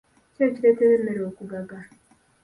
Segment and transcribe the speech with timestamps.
[0.35, 1.77] Ki ekireetera emmere okugaga?